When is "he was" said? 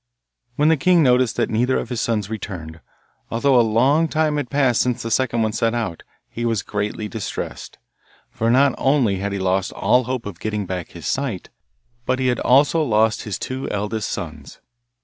6.27-6.63